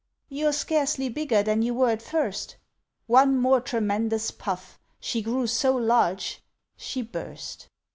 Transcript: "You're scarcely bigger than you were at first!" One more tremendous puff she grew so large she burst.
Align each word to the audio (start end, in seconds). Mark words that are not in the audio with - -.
"You're 0.29 0.51
scarcely 0.51 1.09
bigger 1.09 1.43
than 1.43 1.61
you 1.61 1.75
were 1.75 1.91
at 1.91 2.01
first!" 2.01 2.55
One 3.05 3.39
more 3.39 3.61
tremendous 3.61 4.31
puff 4.31 4.79
she 4.99 5.21
grew 5.21 5.45
so 5.45 5.75
large 5.75 6.41
she 6.75 7.03
burst. 7.03 7.67